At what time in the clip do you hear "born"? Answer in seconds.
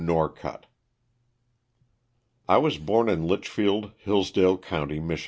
2.79-3.07